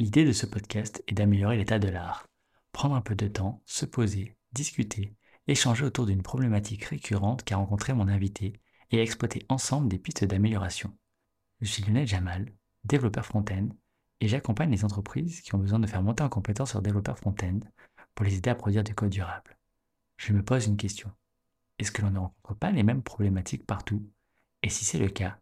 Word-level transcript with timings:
L'idée 0.00 0.24
de 0.24 0.32
ce 0.32 0.46
podcast 0.46 1.04
est 1.08 1.12
d'améliorer 1.12 1.58
l'état 1.58 1.78
de 1.78 1.88
l'art. 1.88 2.26
Prendre 2.72 2.94
un 2.94 3.02
peu 3.02 3.14
de 3.14 3.28
temps, 3.28 3.60
se 3.66 3.84
poser, 3.84 4.34
discuter, 4.54 5.14
échanger 5.46 5.84
autour 5.84 6.06
d'une 6.06 6.22
problématique 6.22 6.84
récurrente 6.84 7.44
qu'a 7.44 7.58
rencontré 7.58 7.92
mon 7.92 8.08
invité 8.08 8.54
et 8.90 9.02
exploiter 9.02 9.44
ensemble 9.50 9.88
des 9.88 9.98
pistes 9.98 10.24
d'amélioration. 10.24 10.96
Je 11.60 11.66
suis 11.66 11.82
Lionel 11.82 12.06
Jamal, 12.06 12.50
développeur 12.84 13.26
front-end, 13.26 13.68
et 14.22 14.28
j'accompagne 14.28 14.70
les 14.70 14.86
entreprises 14.86 15.42
qui 15.42 15.54
ont 15.54 15.58
besoin 15.58 15.78
de 15.78 15.86
faire 15.86 16.02
monter 16.02 16.22
en 16.22 16.30
compétence 16.30 16.72
leur 16.72 16.82
développeur 16.82 17.18
front-end 17.18 17.60
pour 18.14 18.24
les 18.24 18.38
aider 18.38 18.48
à 18.48 18.54
produire 18.54 18.84
du 18.84 18.94
code 18.94 19.10
durable. 19.10 19.58
Je 20.16 20.32
me 20.32 20.42
pose 20.42 20.66
une 20.66 20.78
question. 20.78 21.10
Est-ce 21.78 21.92
que 21.92 22.00
l'on 22.00 22.10
ne 22.10 22.20
rencontre 22.20 22.58
pas 22.58 22.70
les 22.70 22.84
mêmes 22.84 23.02
problématiques 23.02 23.66
partout? 23.66 24.02
Et 24.62 24.70
si 24.70 24.86
c'est 24.86 24.98
le 24.98 25.10
cas, 25.10 25.36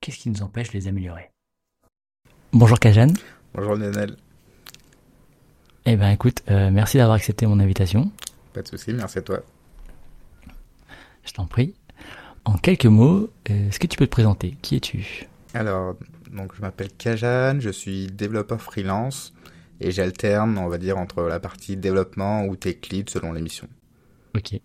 qu'est-ce 0.00 0.18
qui 0.18 0.30
nous 0.30 0.42
empêche 0.42 0.68
de 0.68 0.74
les 0.74 0.86
améliorer? 0.86 1.32
Bonjour 2.52 2.78
Kajan. 2.78 3.08
Bonjour 3.54 3.76
Lionel. 3.76 4.16
Eh 5.86 5.94
bien 5.94 6.10
écoute, 6.10 6.42
euh, 6.50 6.70
merci 6.72 6.96
d'avoir 6.96 7.14
accepté 7.14 7.46
mon 7.46 7.60
invitation. 7.60 8.10
Pas 8.52 8.62
de 8.62 8.68
souci, 8.68 8.92
merci 8.92 9.18
à 9.18 9.22
toi. 9.22 9.40
Je 11.24 11.32
t'en 11.32 11.46
prie. 11.46 11.74
En 12.44 12.54
quelques 12.54 12.86
mots, 12.86 13.30
euh, 13.50 13.68
est-ce 13.68 13.78
que 13.78 13.86
tu 13.86 13.96
peux 13.96 14.06
te 14.06 14.10
présenter? 14.10 14.56
Qui 14.60 14.76
es-tu? 14.76 15.28
Alors, 15.54 15.94
donc 16.32 16.52
je 16.56 16.62
m'appelle 16.62 16.90
Kajan, 16.98 17.60
je 17.60 17.70
suis 17.70 18.08
développeur 18.08 18.60
freelance 18.60 19.32
et 19.80 19.92
j'alterne, 19.92 20.58
on 20.58 20.68
va 20.68 20.78
dire, 20.78 20.98
entre 20.98 21.22
la 21.22 21.38
partie 21.38 21.76
développement 21.76 22.46
ou 22.46 22.56
tech 22.56 22.88
lead 22.90 23.08
selon 23.08 23.32
l'émission. 23.32 23.68
Ok. 24.36 24.58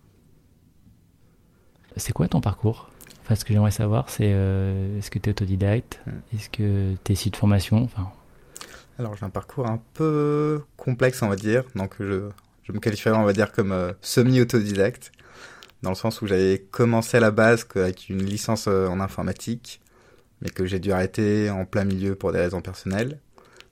C'est 1.96 2.12
quoi 2.12 2.26
ton 2.26 2.40
parcours? 2.40 2.90
Enfin, 3.22 3.36
ce 3.36 3.44
que 3.44 3.52
j'aimerais 3.52 3.70
savoir, 3.70 4.10
c'est 4.10 4.32
euh, 4.32 4.98
est-ce 4.98 5.12
que 5.12 5.20
tu 5.20 5.28
es 5.28 5.32
autodidacte? 5.32 6.00
Hmm. 6.06 6.36
Est-ce 6.36 6.50
que 6.50 6.94
tu 7.04 7.12
es 7.12 7.14
issu 7.14 7.30
de 7.30 7.36
formation? 7.36 7.84
Enfin... 7.84 8.10
Alors, 9.00 9.16
j'ai 9.16 9.24
un 9.24 9.30
parcours 9.30 9.66
un 9.66 9.80
peu 9.94 10.60
complexe, 10.76 11.22
on 11.22 11.28
va 11.28 11.36
dire. 11.36 11.64
Donc, 11.74 11.94
je, 12.00 12.28
je 12.64 12.72
me 12.72 12.80
qualifierais, 12.80 13.16
on 13.16 13.24
va 13.24 13.32
dire, 13.32 13.50
comme 13.50 13.72
euh, 13.72 13.94
semi-autodidacte. 14.02 15.10
Dans 15.80 15.88
le 15.88 15.96
sens 15.96 16.20
où 16.20 16.26
j'avais 16.26 16.58
commencé 16.70 17.16
à 17.16 17.20
la 17.20 17.30
base 17.30 17.66
avec 17.76 18.10
une 18.10 18.22
licence 18.22 18.66
euh, 18.68 18.88
en 18.88 19.00
informatique, 19.00 19.80
mais 20.42 20.50
que 20.50 20.66
j'ai 20.66 20.80
dû 20.80 20.92
arrêter 20.92 21.48
en 21.48 21.64
plein 21.64 21.84
milieu 21.84 22.14
pour 22.14 22.32
des 22.32 22.40
raisons 22.40 22.60
personnelles. 22.60 23.18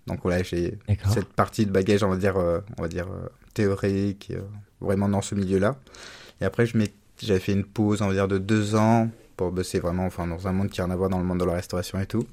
Donc 0.07 0.21
voilà, 0.23 0.43
j'ai 0.43 0.79
cette 1.13 1.29
partie 1.29 1.67
de 1.67 1.73
bagage, 1.73 2.03
on 2.03 2.09
va 2.09 2.17
dire, 2.17 2.39
on 2.79 2.81
va 2.83 2.89
dire 2.89 3.09
théorique, 3.53 4.33
vraiment 4.81 5.11
dans 5.11 5.21
ce 5.21 5.35
milieu-là. 5.35 5.77
Et 6.41 6.47
après, 6.47 6.65
je 6.65 6.79
j'avais 7.21 7.41
fait 7.41 7.53
une 7.53 7.67
pause, 7.67 8.01
on 8.01 8.07
va 8.07 8.15
dire, 8.15 8.29
de 8.29 8.39
deux 8.39 8.77
ans 8.77 9.11
pour 9.37 9.53
bosser 9.53 9.79
vraiment 9.79 10.07
enfin, 10.07 10.27
dans 10.27 10.49
un 10.49 10.53
monde 10.53 10.71
qui 10.71 10.81
n'a 10.81 10.87
rien 10.87 10.95
à 10.95 10.97
voir 10.97 11.11
dans 11.11 11.19
le 11.19 11.25
monde 11.25 11.41
de 11.41 11.45
la 11.45 11.53
restauration 11.53 12.01
et 12.01 12.07
tout. 12.07 12.27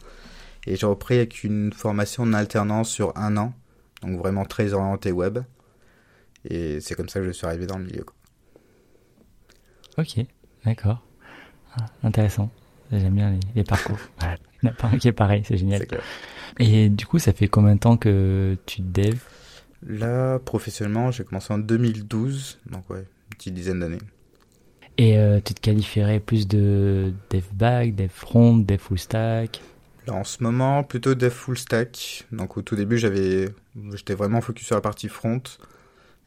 Et 0.67 0.75
j'ai 0.75 0.85
repris 0.85 1.15
avec 1.15 1.43
une 1.43 1.71
formation 1.71 2.23
en 2.23 2.33
alternance 2.33 2.89
sur 2.89 3.15
un 3.17 3.37
an, 3.37 3.53
donc 4.01 4.17
vraiment 4.17 4.45
très 4.45 4.73
orienté 4.73 5.11
web. 5.11 5.39
Et 6.49 6.79
c'est 6.79 6.95
comme 6.95 7.09
ça 7.09 7.19
que 7.19 7.25
je 7.25 7.31
suis 7.31 7.45
arrivé 7.45 7.65
dans 7.65 7.77
le 7.77 7.85
milieu. 7.85 8.03
Quoi. 8.03 8.15
Ok, 9.97 10.25
d'accord. 10.65 11.05
Ah, 11.77 11.85
intéressant. 12.03 12.49
J'aime 12.91 13.15
bien 13.15 13.37
les, 13.55 13.63
parcours. 13.63 13.97
Il 14.21 14.67
n'y 14.67 14.69
en 14.69 14.73
a 14.73 14.75
pas 14.75 14.87
un 14.87 14.97
qui 14.97 15.07
est 15.07 15.13
pareil, 15.13 15.43
c'est 15.45 15.57
génial. 15.57 15.85
Et 16.59 16.89
du 16.89 17.05
coup, 17.05 17.19
ça 17.19 17.33
fait 17.33 17.47
combien 17.47 17.75
de 17.75 17.79
temps 17.79 17.97
que 17.97 18.57
tu 18.65 18.81
dev? 18.81 19.19
Là, 19.85 20.39
professionnellement, 20.39 21.11
j'ai 21.11 21.23
commencé 21.23 21.53
en 21.53 21.57
2012, 21.57 22.59
donc 22.71 22.89
ouais, 22.89 22.99
une 22.99 23.37
petite 23.37 23.53
dizaine 23.53 23.79
d'années. 23.79 23.99
Et 24.97 25.17
euh, 25.17 25.39
tu 25.43 25.53
te 25.53 25.61
qualifierais 25.61 26.19
plus 26.19 26.47
de 26.47 27.13
dev 27.29 27.43
back, 27.53 27.95
dev 27.95 28.09
front, 28.09 28.57
dev 28.57 28.77
full 28.77 28.97
stack? 28.97 29.61
Là, 30.07 30.13
en 30.13 30.23
ce 30.23 30.43
moment, 30.43 30.83
plutôt 30.83 31.15
dev 31.15 31.31
full 31.31 31.57
stack. 31.57 32.25
Donc 32.31 32.57
au 32.57 32.61
tout 32.61 32.75
début, 32.75 32.97
j'avais, 32.97 33.49
j'étais 33.93 34.13
vraiment 34.13 34.41
focus 34.41 34.67
sur 34.67 34.75
la 34.75 34.81
partie 34.81 35.09
front. 35.09 35.41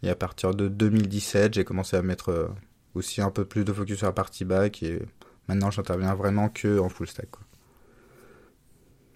Et 0.02 0.10
à 0.10 0.14
partir 0.14 0.54
de 0.54 0.68
2017, 0.68 1.54
j'ai 1.54 1.64
commencé 1.64 1.96
à 1.96 2.02
mettre 2.02 2.30
euh, 2.30 2.48
aussi 2.94 3.20
un 3.20 3.30
peu 3.30 3.44
plus 3.44 3.64
de 3.64 3.72
focus 3.72 3.98
sur 3.98 4.06
la 4.06 4.12
partie 4.12 4.44
back. 4.44 4.83
Et 4.83 5.00
maintenant, 5.48 5.70
j'interviens 5.70 6.14
vraiment 6.14 6.48
que 6.48 6.78
en 6.78 6.88
full 6.88 7.06
stack. 7.06 7.28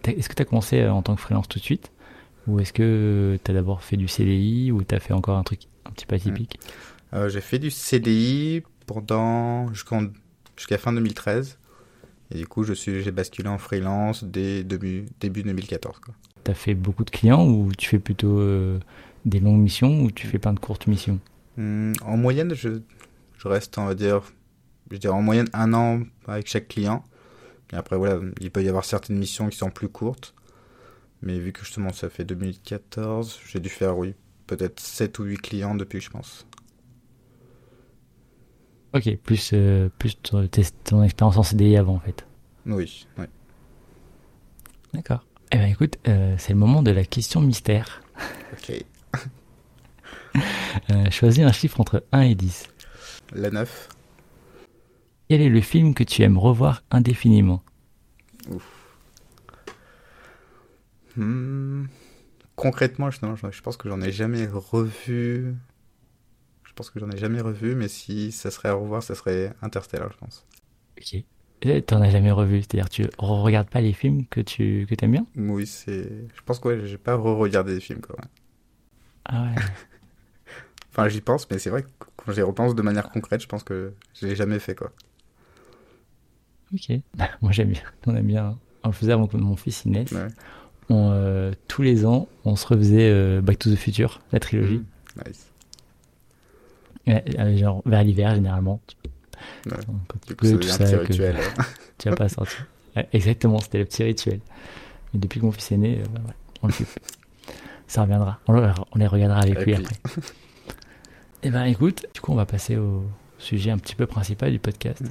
Est-ce 0.05 0.27
que 0.27 0.35
tu 0.35 0.41
as 0.41 0.45
commencé 0.45 0.81
euh, 0.81 0.91
en 0.91 1.01
tant 1.01 1.15
que 1.15 1.21
freelance 1.21 1.47
tout 1.47 1.59
de 1.59 1.63
suite? 1.63 1.91
Ou 2.47 2.59
est-ce 2.59 2.73
que 2.73 3.37
tu 3.43 3.51
as 3.51 3.53
d'abord 3.53 3.83
fait 3.83 3.95
du 3.95 4.07
CDI 4.07 4.71
ou 4.71 4.83
tu 4.83 4.95
as 4.95 4.99
fait 4.99 5.13
encore 5.13 5.37
un 5.37 5.43
truc 5.43 5.61
un 5.85 5.91
petit 5.91 6.05
peu 6.05 6.15
atypique? 6.15 6.59
J'ai 7.27 7.41
fait 7.41 7.59
du 7.59 7.69
CDI 7.69 8.63
pendant 8.85 9.71
jusqu'à 9.71 10.77
fin 10.77 10.91
2013. 10.91 11.57
Et 12.33 12.37
du 12.37 12.47
coup, 12.47 12.63
je 12.63 12.73
suis, 12.73 13.03
j'ai 13.03 13.11
basculé 13.11 13.47
en 13.47 13.59
freelance 13.59 14.23
dès 14.23 14.63
début, 14.63 15.05
début 15.19 15.43
2014. 15.43 15.95
Tu 16.43 16.51
as 16.51 16.53
fait 16.55 16.73
beaucoup 16.73 17.03
de 17.05 17.11
clients 17.11 17.47
ou 17.47 17.71
tu 17.77 17.87
fais 17.87 17.99
plutôt 17.99 18.39
euh, 18.39 18.79
des 19.25 19.39
longues 19.39 19.61
missions 19.61 20.01
ou 20.01 20.11
tu 20.11 20.25
fais 20.25 20.39
plein 20.39 20.53
de 20.53 20.59
courtes 20.59 20.87
missions? 20.87 21.19
Hmm, 21.57 21.93
En 22.03 22.17
moyenne, 22.17 22.55
je, 22.55 22.79
je, 23.37 23.47
reste, 23.47 23.77
on 23.77 23.85
va 23.85 23.93
dire, 23.93 24.21
je 24.89 24.97
dirais 24.97 25.13
en 25.13 25.21
moyenne 25.21 25.47
un 25.53 25.73
an 25.73 26.01
avec 26.27 26.47
chaque 26.47 26.67
client. 26.67 27.03
Et 27.71 27.75
après, 27.75 27.97
voilà, 27.97 28.19
il 28.41 28.49
peut 28.49 28.63
y 28.63 28.69
avoir 28.69 28.83
certaines 28.83 29.17
missions 29.17 29.47
qui 29.49 29.57
sont 29.57 29.69
plus 29.69 29.89
courtes. 29.89 30.33
Mais 31.21 31.39
vu 31.39 31.53
que 31.53 31.61
justement 31.61 31.93
ça 31.93 32.09
fait 32.09 32.25
2014, 32.25 33.39
j'ai 33.47 33.59
dû 33.59 33.69
faire, 33.69 33.97
oui, 33.97 34.15
peut-être 34.47 34.79
7 34.79 35.19
ou 35.19 35.23
8 35.23 35.37
clients 35.37 35.75
depuis, 35.75 36.01
je 36.01 36.09
pense. 36.09 36.45
Ok, 38.93 39.15
plus, 39.17 39.51
euh, 39.53 39.89
plus 39.97 40.15
ton, 40.21 40.47
ton, 40.83 41.03
expérience 41.03 41.37
en 41.37 41.43
CDI 41.43 41.77
avant 41.77 41.95
en 41.95 41.99
fait. 41.99 42.25
Oui, 42.67 43.07
oui. 43.17 43.25
D'accord. 44.93 45.25
Eh 45.51 45.57
bien 45.57 45.67
écoute, 45.67 45.97
euh, 46.07 46.35
c'est 46.37 46.53
le 46.53 46.59
moment 46.59 46.83
de 46.83 46.91
la 46.91 47.03
question 47.03 47.41
mystère. 47.41 48.03
Ok. 48.53 48.85
euh, 50.91 51.09
choisis 51.09 51.43
un 51.43 51.51
chiffre 51.51 51.81
entre 51.81 52.03
1 52.11 52.21
et 52.21 52.35
10. 52.35 52.67
La 53.33 53.49
9. 53.49 53.89
Quel 55.29 55.41
est 55.41 55.49
le 55.49 55.61
film 55.61 55.95
que 55.95 56.03
tu 56.03 56.21
aimes 56.21 56.37
revoir 56.37 56.83
indéfiniment? 56.91 57.63
Ouf. 58.51 58.63
Hmm. 61.15 61.85
Concrètement, 62.55 63.09
je, 63.09 63.19
je 63.51 63.61
pense 63.61 63.77
que 63.77 63.89
j'en 63.89 64.01
ai 64.01 64.11
jamais 64.11 64.45
revu 64.45 65.55
je 66.73 66.77
pense 66.77 66.89
que 66.89 66.99
j'en 66.99 67.11
ai 67.11 67.17
jamais 67.17 67.39
revu, 67.39 67.75
mais 67.75 67.87
si 67.87 68.31
ça 68.31 68.49
serait 68.49 68.69
à 68.69 68.73
revoir, 68.73 69.03
ça 69.03 69.13
serait 69.13 69.53
Interstellar, 69.61 70.11
je 70.11 70.17
pense. 70.17 70.43
Ok. 70.97 71.85
T'en 71.85 72.01
as 72.01 72.09
jamais 72.09 72.31
revu, 72.31 72.61
c'est-à-dire 72.61 72.89
tu 72.89 73.07
regardes 73.19 73.69
pas 73.69 73.79
les 73.79 73.93
films 73.93 74.25
que 74.25 74.41
tu 74.41 74.87
que 74.89 75.05
aimes 75.05 75.11
bien? 75.11 75.27
Oui, 75.35 75.67
c'est. 75.67 76.09
Je 76.35 76.41
pense 76.43 76.57
que 76.57 76.69
ouais, 76.69 76.87
j'ai 76.87 76.97
pas 76.97 77.15
re-regardé 77.15 77.75
des 77.75 77.79
films 77.79 78.01
quoi. 78.01 78.15
Ah 79.25 79.43
ouais. 79.43 79.61
enfin, 80.89 81.07
j'y 81.09 81.21
pense, 81.21 81.47
mais 81.51 81.59
c'est 81.59 81.69
vrai 81.69 81.83
que 81.83 81.89
quand 82.17 82.31
j'y 82.31 82.41
repense 82.41 82.73
de 82.73 82.81
manière 82.81 83.11
concrète, 83.11 83.41
je 83.41 83.47
pense 83.47 83.63
que 83.63 83.93
je 84.19 84.25
l'ai 84.25 84.35
jamais 84.35 84.57
fait 84.57 84.73
quoi. 84.73 84.91
Ok. 86.73 86.89
Moi 87.43 87.51
j'aime 87.51 87.69
bien. 87.69 87.83
On 88.07 88.15
aime 88.15 88.25
bien. 88.25 88.57
On 88.83 88.87
le 88.87 88.93
faisait 88.93 89.11
avant 89.11 89.27
que 89.27 89.37
mon 89.37 89.55
fils 89.55 89.85
y. 89.85 90.05
On, 90.89 91.11
euh, 91.11 91.53
tous 91.67 91.83
les 91.83 92.07
ans, 92.07 92.27
on 92.45 92.55
se 92.55 92.65
refaisait 92.65 93.11
euh, 93.11 93.41
Back 93.41 93.59
to 93.59 93.71
the 93.71 93.77
Future, 93.77 94.21
la 94.31 94.39
trilogie. 94.39 94.79
Mmh, 94.79 95.23
nice. 95.27 95.52
Euh, 97.07 97.57
genre 97.57 97.81
vers 97.85 98.03
l'hiver 98.03 98.35
généralement. 98.35 98.79
Ouais. 99.65 99.77
Du 100.27 100.35
coup, 100.35 100.57
tout 100.57 100.67
ça, 100.67 100.85
rituel. 100.85 101.35
tu 101.97 102.09
vas 102.09 102.15
pas 102.15 102.29
sortir. 102.29 102.65
exactement, 103.11 103.59
c'était 103.59 103.79
le 103.79 103.85
petit 103.85 104.03
rituel. 104.03 104.39
Mais 105.13 105.19
depuis 105.19 105.39
que 105.39 105.45
mon 105.45 105.51
fils 105.51 105.71
est 105.71 105.77
né, 105.77 105.99
euh, 105.99 106.19
ouais, 106.19 106.33
on 106.61 106.67
le 106.67 106.73
fait. 106.73 107.01
Ça 107.87 108.03
reviendra. 108.03 108.39
On, 108.47 108.55
on, 108.55 108.97
les 108.97 109.07
regardera 109.07 109.41
avec 109.41 109.65
lui 109.65 109.75
après. 109.75 109.95
Eh 111.43 111.49
ben 111.49 111.65
écoute, 111.65 112.05
du 112.13 112.21
coup 112.21 112.31
on 112.31 112.35
va 112.35 112.45
passer 112.45 112.77
au 112.77 113.03
sujet 113.37 113.69
un 113.69 113.77
petit 113.77 113.95
peu 113.95 114.05
principal 114.05 114.51
du 114.51 114.59
podcast. 114.59 115.01
Mm. 115.01 115.07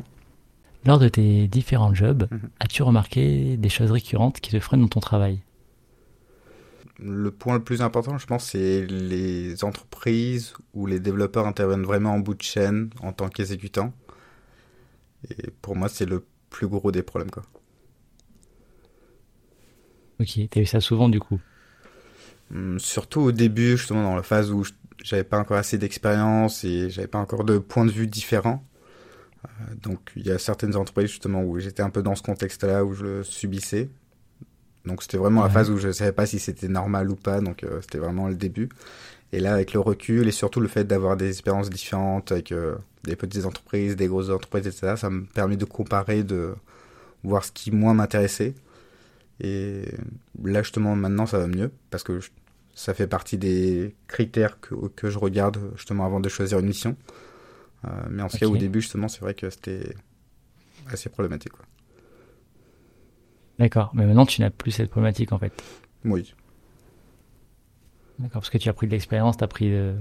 Lors 0.87 0.99
de 0.99 1.09
tes 1.09 1.47
différents 1.47 1.95
jobs, 1.95 2.23
mm-hmm. 2.25 2.49
as-tu 2.59 2.83
remarqué 2.83 3.59
des 3.59 3.69
choses 3.69 3.91
récurrentes 3.91 4.41
qui 4.41 4.51
te 4.51 4.59
freinent 4.59 4.81
dans 4.81 4.89
ton 4.89 5.01
travail? 5.01 5.41
Le 7.05 7.31
point 7.31 7.55
le 7.55 7.65
plus 7.65 7.83
important, 7.83 8.19
je 8.19 8.27
pense, 8.27 8.51
c'est 8.51 8.87
les 8.87 9.65
entreprises 9.65 10.55
où 10.75 10.87
les 10.87 11.01
développeurs 11.01 11.47
interviennent 11.47 11.85
vraiment 11.85 12.13
en 12.13 12.19
bout 12.21 12.35
de 12.35 12.43
chaîne 12.43 12.91
en 13.03 13.13
tant 13.13 13.29
qu'exécutants. 13.29 13.93
Et 15.31 15.51
pour 15.63 15.77
moi, 15.77 15.89
c'est 15.89 16.07
le 16.07 16.25
plus 16.51 16.69
gros 16.69 16.93
des 16.93 17.03
problèmes. 17.03 17.31
Quoi. 17.31 17.45
Ok, 20.21 20.39
t'as 20.51 20.61
eu 20.61 20.67
ça 20.67 20.81
souvent 20.81 21.09
du 21.09 21.19
coup? 21.21 21.41
Hum, 22.55 22.79
Surtout 22.79 23.21
au 23.21 23.33
début, 23.33 23.77
justement, 23.77 24.03
dans 24.03 24.17
la 24.17 24.23
phase 24.23 24.53
où 24.53 24.65
j'avais 25.03 25.25
pas 25.25 25.39
encore 25.39 25.57
assez 25.57 25.79
d'expérience 25.79 26.65
et 26.65 26.91
j'avais 26.91 27.09
pas 27.09 27.19
encore 27.19 27.45
de 27.45 27.59
points 27.59 27.85
de 27.87 27.91
vue 27.91 28.07
différents. 28.07 28.65
Euh, 29.45 29.49
donc 29.75 30.13
il 30.17 30.27
y 30.27 30.31
a 30.31 30.39
certaines 30.39 30.77
entreprises 30.77 31.11
justement 31.11 31.43
où 31.43 31.59
j'étais 31.59 31.83
un 31.83 31.91
peu 31.91 32.03
dans 32.03 32.15
ce 32.15 32.23
contexte-là 32.23 32.85
où 32.85 32.95
je 32.95 33.05
le 33.05 33.25
subissais 33.25 33.91
donc 34.85 35.03
c'était 35.03 35.19
vraiment 35.19 35.43
la 35.43 35.51
phase 35.51 35.71
où 35.71 35.79
je 35.79 35.89
ne 35.89 35.93
savais 35.93 36.13
pas 36.13 36.27
si 36.27 36.39
c'était 36.39 36.69
normal 36.69 37.11
ou 37.11 37.17
pas, 37.17 37.41
donc 37.41 37.63
euh, 37.63 37.81
c'était 37.83 37.99
vraiment 37.99 38.29
le 38.29 38.35
début. 38.35 38.69
Et 39.33 39.41
là, 39.41 39.55
avec 39.55 39.73
le 39.73 39.81
recul 39.81 40.29
et 40.29 40.33
surtout 40.33 40.61
le 40.61 40.69
fait 40.69 40.85
d'avoir 40.85 41.17
des 41.17 41.29
expériences 41.29 41.71
différentes 41.71 42.33
avec 42.33 42.53
euh, 42.53 42.75
des 43.05 43.17
petites 43.17 43.47
entreprises, 43.47 43.97
des 43.97 44.07
grosses 44.07 44.29
entreprises, 44.29 44.67
etc., 44.67 44.95
ça 44.97 45.09
me 45.09 45.25
permet 45.25 45.57
de 45.57 45.65
comparer, 45.65 46.23
de 46.23 46.55
voir 47.23 47.45
ce 47.45 47.53
qui 47.53 47.71
moi 47.71 47.95
m'intéressait. 47.95 48.55
Et 49.41 49.85
là, 50.43 50.63
justement, 50.63 50.95
maintenant, 50.97 51.27
ça 51.27 51.39
va 51.39 51.47
mieux 51.47 51.71
parce 51.91 52.03
que 52.03 52.21
ça 52.75 52.93
fait 52.93 53.07
partie 53.07 53.39
des 53.39 53.95
critères 54.09 54.61
que, 54.61 54.75
que 54.95 55.11
je 55.11 55.19
regarde 55.19 55.59
justement 55.77 56.05
avant 56.05 56.21
de 56.21 56.29
choisir 56.29 56.59
une 56.59 56.67
mission. 56.67 56.97
Euh, 57.85 57.89
mais 58.11 58.23
en 58.23 58.29
tout 58.29 58.37
cas, 58.37 58.47
au 58.47 58.57
début, 58.57 58.81
justement, 58.81 59.09
c'est 59.09 59.21
vrai 59.21 59.35
que 59.35 59.49
c'était 59.49 59.95
assez 60.91 61.09
problématique. 61.09 61.53
Quoi. 61.53 61.65
D'accord, 63.59 63.91
mais 63.95 64.07
maintenant 64.07 64.27
tu 64.27 64.41
n'as 64.41 64.51
plus 64.51 64.71
cette 64.71 64.91
problématique 64.91 65.33
en 65.33 65.39
fait. 65.39 65.53
Oui. 66.05 66.35
D'accord, 68.19 68.41
parce 68.43 68.51
que 68.51 68.59
tu 68.59 68.69
as 68.69 68.73
pris 68.73 68.87
de 68.87 68.93
l'expérience, 68.93 69.37
tu 69.37 69.45
as 69.45 69.49
pris 69.49 69.71
de... 69.71 69.95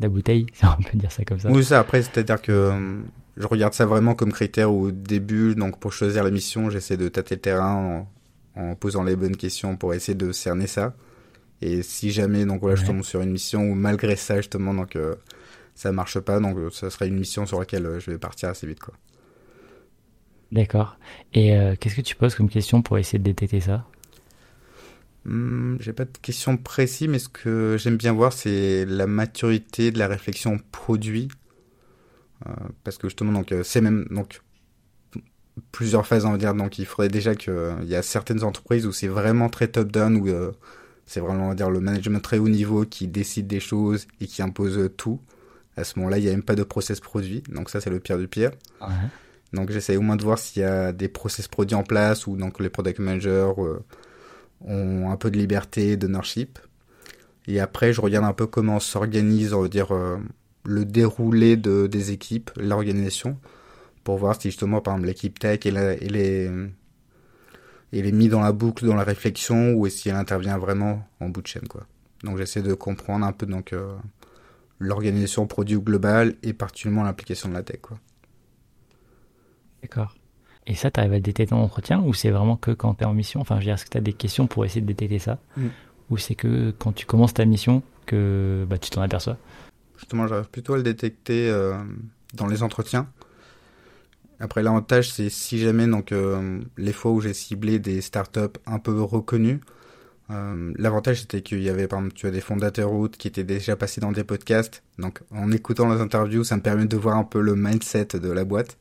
la 0.00 0.08
bouteille, 0.08 0.46
si 0.52 0.64
on 0.64 0.82
peut 0.82 0.96
dire 0.96 1.12
ça 1.12 1.24
comme 1.24 1.38
ça. 1.38 1.50
Oui, 1.50 1.64
ça, 1.64 1.80
après, 1.80 2.02
c'est-à-dire 2.02 2.40
que 2.40 2.52
euh, 2.52 3.00
je 3.36 3.46
regarde 3.46 3.74
ça 3.74 3.86
vraiment 3.86 4.14
comme 4.14 4.32
critère 4.32 4.72
au 4.72 4.90
début, 4.90 5.54
donc 5.54 5.78
pour 5.78 5.92
choisir 5.92 6.24
la 6.24 6.30
mission, 6.30 6.70
j'essaie 6.70 6.96
de 6.96 7.08
tâter 7.08 7.34
le 7.34 7.40
terrain 7.40 8.06
en, 8.54 8.74
posant 8.74 9.02
les 9.02 9.16
bonnes 9.16 9.36
questions 9.36 9.76
pour 9.76 9.92
essayer 9.92 10.14
de 10.14 10.32
cerner 10.32 10.66
ça. 10.66 10.94
Et 11.62 11.82
si 11.82 12.10
jamais, 12.10 12.44
donc 12.44 12.60
voilà, 12.60 12.76
je 12.76 12.84
tombe 12.84 13.02
sur 13.02 13.20
une 13.20 13.30
mission 13.30 13.62
où 13.62 13.74
malgré 13.74 14.16
ça, 14.16 14.36
justement, 14.36 14.72
donc 14.74 14.96
euh, 14.96 15.14
ça 15.74 15.92
marche 15.92 16.18
pas, 16.20 16.40
donc 16.40 16.56
euh, 16.56 16.70
ça 16.70 16.90
serait 16.90 17.08
une 17.08 17.18
mission 17.18 17.44
sur 17.44 17.58
laquelle 17.58 17.98
je 17.98 18.10
vais 18.10 18.18
partir 18.18 18.48
assez 18.50 18.66
vite, 18.66 18.80
quoi. 18.80 18.94
D'accord. 20.52 20.96
Et 21.34 21.56
qu'est-ce 21.80 21.96
que 21.96 22.00
tu 22.00 22.14
poses 22.14 22.34
comme 22.34 22.48
question 22.48 22.82
pour 22.82 22.98
essayer 22.98 23.18
de 23.18 23.24
détecter 23.24 23.60
ça? 23.60 23.84
Hmm, 25.26 25.76
j'ai 25.80 25.92
pas 25.92 26.04
de 26.04 26.18
question 26.22 26.56
précise, 26.56 27.08
mais 27.08 27.18
ce 27.18 27.28
que 27.28 27.76
j'aime 27.78 27.96
bien 27.96 28.12
voir, 28.12 28.32
c'est 28.32 28.84
la 28.84 29.08
maturité 29.08 29.90
de 29.90 29.98
la 29.98 30.06
réflexion 30.06 30.58
produit. 30.70 31.28
Euh, 32.46 32.52
parce 32.84 32.96
que 32.96 33.08
justement, 33.08 33.32
donc, 33.32 33.50
euh, 33.50 33.64
c'est 33.64 33.80
même 33.80 34.06
donc, 34.10 34.40
plusieurs 35.72 36.06
phases, 36.06 36.26
on 36.26 36.30
va 36.30 36.38
dire. 36.38 36.54
Donc, 36.54 36.78
il 36.78 36.86
faudrait 36.86 37.08
déjà 37.08 37.34
qu'il 37.34 37.54
y 37.86 37.96
a 37.96 38.02
certaines 38.02 38.44
entreprises 38.44 38.86
où 38.86 38.92
c'est 38.92 39.08
vraiment 39.08 39.48
très 39.48 39.66
top-down, 39.66 40.16
où 40.16 40.28
euh, 40.28 40.52
c'est 41.06 41.18
vraiment, 41.18 41.46
on 41.46 41.48
va 41.48 41.54
dire, 41.56 41.70
le 41.70 41.80
management 41.80 42.20
très 42.20 42.38
haut 42.38 42.48
niveau 42.48 42.84
qui 42.84 43.08
décide 43.08 43.48
des 43.48 43.60
choses 43.60 44.06
et 44.20 44.28
qui 44.28 44.42
impose 44.42 44.90
tout. 44.96 45.20
À 45.76 45.82
ce 45.82 45.98
moment-là, 45.98 46.18
il 46.18 46.22
n'y 46.22 46.28
a 46.28 46.32
même 46.32 46.44
pas 46.44 46.54
de 46.54 46.62
process 46.62 47.00
produit. 47.00 47.42
Donc, 47.48 47.68
ça, 47.68 47.80
c'est 47.80 47.90
le 47.90 47.98
pire 47.98 48.18
du 48.18 48.28
pire. 48.28 48.52
Donc, 49.52 49.70
j'essaie 49.70 49.96
au 49.96 50.02
moins 50.02 50.16
de 50.16 50.22
voir 50.22 50.38
s'il 50.38 50.62
y 50.62 50.64
a 50.64 50.92
des 50.92 51.08
process 51.08 51.48
produits 51.48 51.76
en 51.76 51.82
place 51.82 52.26
ou 52.26 52.36
donc 52.36 52.60
les 52.60 52.68
product 52.68 52.98
managers 52.98 53.52
ont 54.62 55.10
un 55.10 55.16
peu 55.16 55.30
de 55.30 55.38
liberté, 55.38 55.96
d'ownership. 55.96 56.58
Et 57.46 57.60
après, 57.60 57.92
je 57.92 58.00
regarde 58.00 58.24
un 58.24 58.32
peu 58.32 58.46
comment 58.46 58.80
s'organise, 58.80 59.52
on 59.52 59.62
va 59.62 59.68
dire, 59.68 59.94
euh, 59.94 60.16
le 60.64 60.84
déroulé 60.84 61.56
de, 61.56 61.86
des 61.86 62.10
équipes, 62.10 62.50
l'organisation, 62.56 63.38
pour 64.04 64.18
voir 64.18 64.40
si 64.40 64.48
justement, 64.48 64.80
par 64.80 64.94
exemple, 64.94 65.08
l'équipe 65.08 65.38
tech, 65.38 65.60
elle, 65.64 65.76
est, 65.76 66.50
elle 67.92 68.06
est 68.06 68.12
mise 68.12 68.30
dans 68.30 68.40
la 68.40 68.52
boucle, 68.52 68.86
dans 68.86 68.96
la 68.96 69.04
réflexion, 69.04 69.74
ou 69.74 69.88
si 69.88 70.08
elle 70.08 70.16
intervient 70.16 70.58
vraiment 70.58 71.06
en 71.20 71.28
bout 71.28 71.42
de 71.42 71.46
chaîne, 71.46 71.68
quoi. 71.68 71.86
Donc 72.24 72.38
j'essaie 72.38 72.62
de 72.62 72.74
comprendre 72.74 73.26
un 73.26 73.32
peu 73.32 73.46
donc 73.46 73.72
euh, 73.72 73.94
l'organisation 74.80 75.46
produit 75.46 75.76
globale 75.76 76.34
et 76.42 76.52
particulièrement 76.52 77.04
l'application 77.04 77.48
de 77.48 77.54
la 77.54 77.62
tech, 77.62 77.80
quoi. 77.80 77.98
D'accord. 79.86 80.16
Et 80.66 80.74
ça, 80.74 80.90
tu 80.90 80.98
arrives 80.98 81.12
à 81.12 81.16
le 81.16 81.20
détecter 81.20 81.54
en 81.54 81.60
entretien 81.60 82.00
ou 82.00 82.12
c'est 82.12 82.30
vraiment 82.30 82.56
que 82.56 82.72
quand 82.72 82.94
tu 82.94 83.04
es 83.04 83.06
en 83.06 83.14
mission? 83.14 83.40
Enfin, 83.40 83.54
je 83.56 83.60
veux 83.60 83.64
dire, 83.66 83.74
est-ce 83.74 83.84
que 83.84 83.90
tu 83.90 83.98
as 83.98 84.00
des 84.00 84.12
questions 84.12 84.48
pour 84.48 84.64
essayer 84.64 84.80
de 84.80 84.86
détecter 84.86 85.20
ça? 85.20 85.38
Mm. 85.56 85.66
Ou 86.10 86.16
c'est 86.16 86.34
que 86.34 86.72
quand 86.76 86.92
tu 86.92 87.06
commences 87.06 87.34
ta 87.34 87.44
mission 87.44 87.84
que 88.04 88.66
bah, 88.68 88.78
tu 88.78 88.90
t'en 88.90 89.00
aperçois? 89.02 89.36
Justement, 89.96 90.26
j'arrive 90.26 90.48
plutôt 90.48 90.74
à 90.74 90.76
le 90.76 90.82
détecter 90.82 91.48
euh, 91.48 91.76
dans 92.34 92.48
les 92.48 92.64
entretiens. 92.64 93.06
Après, 94.40 94.64
l'avantage, 94.64 95.12
c'est 95.12 95.30
si 95.30 95.60
jamais, 95.60 95.86
donc, 95.86 96.10
euh, 96.10 96.60
les 96.76 96.92
fois 96.92 97.12
où 97.12 97.20
j'ai 97.20 97.32
ciblé 97.32 97.78
des 97.78 98.00
startups 98.00 98.58
un 98.66 98.80
peu 98.80 99.00
reconnues, 99.00 99.60
euh, 100.32 100.72
l'avantage 100.76 101.20
c'était 101.20 101.40
qu'il 101.40 101.62
y 101.62 101.68
avait 101.68 101.86
par 101.86 102.00
exemple 102.00 102.16
tu 102.16 102.26
as 102.26 102.32
des 102.32 102.40
fondateurs 102.40 102.88
routes 102.88 103.16
qui 103.16 103.28
étaient 103.28 103.44
déjà 103.44 103.76
passés 103.76 104.00
dans 104.00 104.10
des 104.10 104.24
podcasts 104.24 104.82
donc 104.98 105.20
en 105.30 105.52
écoutant 105.52 105.88
les 105.88 106.00
interviews 106.00 106.42
ça 106.42 106.56
me 106.56 106.62
permet 106.62 106.86
de 106.86 106.96
voir 106.96 107.16
un 107.16 107.22
peu 107.22 107.40
le 107.40 107.54
mindset 107.54 108.08
de 108.14 108.28
la 108.32 108.44
boîte 108.44 108.76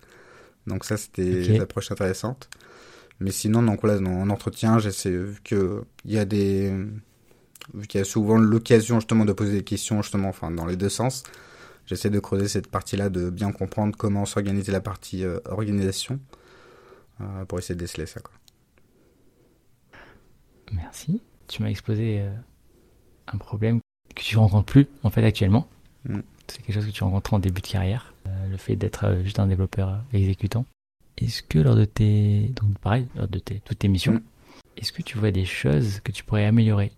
donc 0.68 0.84
ça, 0.86 0.98
c'était 0.98 1.46
une 1.46 1.62
approche 1.62 1.92
intéressante. 1.92 2.50
Mais 3.20 3.32
sinon, 3.32 3.64
donc 3.64 3.82
voilà, 3.82 4.00
en 4.00 4.30
entretien, 4.30 4.80
j'essaie, 4.80 5.12
vu 5.12 5.40
qu'il 5.44 5.84
y 6.06 6.18
a 6.18 6.26
des, 6.26 6.74
qu'il 7.88 8.00
y 8.00 8.02
a 8.02 8.06
souvent 8.06 8.38
l'occasion 8.38 9.00
justement 9.00 9.26
de 9.26 9.34
poser 9.34 9.54
des 9.54 9.64
questions 9.64 10.02
justement, 10.02 10.30
enfin 10.30 10.52
dans 10.52 10.66
les 10.66 10.76
deux 10.76 10.90
sens, 10.90 11.24
j'essaie 11.86 12.10
de 12.10 12.20
creuser 12.20 12.48
cette 12.48 12.68
partie-là, 12.68 13.10
de 13.10 13.30
bien 13.30 13.52
comprendre 13.52 13.96
comment 13.98 14.26
s'organiser 14.26 14.72
la 14.72 14.82
partie 14.82 15.24
euh, 15.24 15.40
organisation 15.46 16.20
euh, 17.22 17.46
pour 17.46 17.60
essayer 17.60 17.76
de 17.76 17.80
déceler 17.80 18.06
ça. 18.06 18.20
Quoi. 18.20 18.34
Merci. 20.74 21.22
Tu 21.48 21.62
m'as 21.62 21.70
exposé 21.70 22.22
euh, 22.22 22.34
un 23.28 23.38
problème 23.38 23.80
que 24.16 24.24
tu 24.24 24.38
rencontres 24.38 24.66
plus 24.66 24.88
en 25.04 25.10
fait 25.10 25.24
actuellement. 25.24 25.68
Mm. 26.06 26.20
C'est 26.48 26.62
quelque 26.62 26.76
chose 26.76 26.86
que 26.86 26.92
tu 26.92 27.04
rencontres 27.04 27.34
en 27.34 27.40
début 27.40 27.62
de 27.62 27.68
carrière. 27.68 28.15
Euh, 28.28 28.48
le 28.50 28.58
fait 28.58 28.76
d'être 28.76 29.06
euh, 29.06 29.24
juste 29.24 29.40
un 29.40 29.48
développeur 29.48 29.90
euh, 29.90 30.00
exécutant. 30.14 30.66
Est-ce 31.18 31.44
que 31.44 31.60
lors 31.60 31.76
de 31.76 31.86
tes, 31.86 32.52
donc 32.56 32.78
pareil, 32.80 33.08
lors 33.16 33.28
de 33.28 33.40
tes, 33.40 33.62
toutes 33.64 33.80
tes 33.80 33.88
missions, 33.88 34.14
mm. 34.14 34.22
est-ce 34.78 34.92
que 34.92 35.02
tu 35.02 35.18
vois 35.18 35.32
des 35.32 35.46
choses 35.46 36.00
que 36.02 36.12
tu 36.12 36.24
pourrais 36.24 36.46
améliorer, 36.46 36.92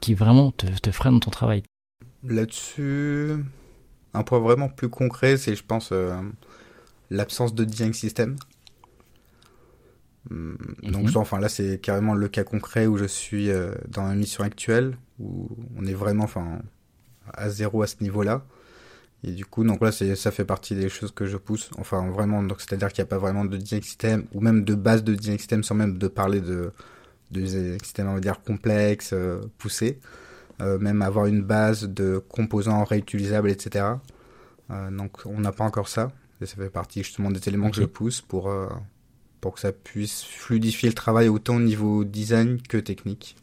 qui 0.00 0.14
vraiment 0.14 0.50
te, 0.50 0.66
te 0.66 0.90
freinent 0.90 1.14
dans 1.14 1.20
ton 1.20 1.30
travail? 1.30 1.62
Là-dessus, 2.24 3.36
un 4.14 4.22
point 4.24 4.40
vraiment 4.40 4.68
plus 4.68 4.88
concret, 4.88 5.36
c'est, 5.36 5.54
je 5.54 5.64
pense, 5.64 5.92
l'absence 7.10 7.54
de 7.54 7.64
design 7.64 7.92
system. 7.92 8.36
Mm, 10.30 10.54
donc, 10.90 11.10
mhm. 11.10 11.16
enfin, 11.16 11.38
là, 11.38 11.48
c'est 11.48 11.80
carrément 11.80 12.14
le 12.14 12.28
cas 12.28 12.44
concret 12.44 12.86
où 12.86 12.98
je 12.98 13.06
suis 13.06 13.50
dans 13.88 14.02
ma 14.02 14.14
mission 14.14 14.44
actuelle, 14.44 14.96
où 15.18 15.48
on 15.76 15.86
est 15.86 15.94
vraiment, 15.94 16.24
enfin, 16.24 16.60
à 17.32 17.48
zéro 17.48 17.82
à 17.82 17.86
ce 17.86 18.02
niveau-là. 18.02 18.44
Et 19.24 19.32
du 19.32 19.44
coup, 19.44 19.62
donc 19.62 19.80
là, 19.80 19.92
ça 19.92 20.30
fait 20.30 20.44
partie 20.44 20.74
des 20.74 20.88
choses 20.88 21.12
que 21.12 21.26
je 21.26 21.36
pousse. 21.36 21.70
Enfin, 21.78 22.10
vraiment, 22.10 22.42
donc 22.42 22.60
c'est-à-dire 22.60 22.92
qu'il 22.92 23.02
n'y 23.02 23.06
a 23.06 23.10
pas 23.10 23.18
vraiment 23.18 23.44
de 23.44 23.56
design 23.56 23.82
system 23.82 24.24
ou 24.34 24.40
même 24.40 24.64
de 24.64 24.74
base 24.74 25.04
de 25.04 25.14
design 25.14 25.38
system 25.38 25.62
sans 25.62 25.76
même 25.76 25.96
de 25.96 26.08
parler 26.08 26.40
de, 26.40 26.72
de 27.30 27.78
systèmes, 27.82 28.08
on 28.08 28.14
va 28.14 28.20
dire, 28.20 28.42
complexes, 28.42 29.12
euh, 29.12 29.40
poussés. 29.58 30.00
Euh, 30.60 30.78
même 30.78 31.02
avoir 31.02 31.26
une 31.26 31.42
base 31.42 31.84
de 31.84 32.22
composants 32.28 32.84
réutilisables, 32.84 33.50
etc. 33.50 33.86
Euh, 34.70 34.90
donc, 34.90 35.24
on 35.24 35.40
n'a 35.40 35.52
pas 35.52 35.64
encore 35.64 35.88
ça. 35.88 36.12
Et 36.40 36.46
ça 36.46 36.56
fait 36.56 36.70
partie 36.70 37.04
justement 37.04 37.30
des 37.30 37.48
éléments 37.48 37.70
que 37.70 37.76
je 37.76 37.84
pousse 37.84 38.20
pour, 38.20 38.52
pour 39.40 39.54
que 39.54 39.60
ça 39.60 39.70
puisse 39.70 40.24
fluidifier 40.24 40.88
le 40.88 40.94
travail 40.94 41.28
autant 41.28 41.56
au 41.56 41.60
niveau 41.60 42.02
design 42.02 42.60
que 42.60 42.78
technique. 42.78 43.36